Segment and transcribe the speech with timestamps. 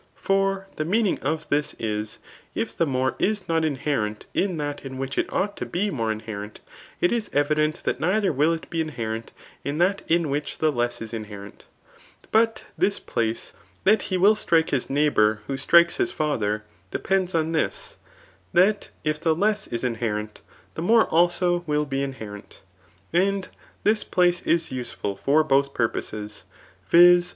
[0.15, 2.17] For the mean^ hig of this is,
[2.55, 6.23] if the more is not inherent in that in which it ought to be tnote
[6.25, 6.55] inher^it,
[6.99, 9.31] it is evident that neither will it be inherent
[9.63, 11.65] in that in which the less is inherent^
[12.31, 13.53] But this place,
[13.83, 17.97] that he will strike his ndghbour who strikes his father, depends on this,
[18.53, 20.41] that if the less is inhe rent,
[20.73, 22.57] the more also will be idherent.^
[23.13, 23.47] And
[23.83, 26.45] this place b useful for both purposes;
[26.89, 27.29] viz.